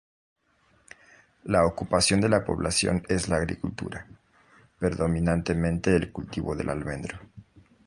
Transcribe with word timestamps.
La 1.43 1.63
ocupación 1.67 2.21
de 2.21 2.29
la 2.29 2.43
población 2.43 3.03
es 3.07 3.29
la 3.29 3.35
agricultura, 3.35 4.07
predominando 4.79 5.51
el 5.53 6.11
cultivo 6.11 6.55
del 6.55 6.71
almendro. 6.71 7.19